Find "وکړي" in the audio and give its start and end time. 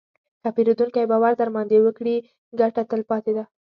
1.81-2.15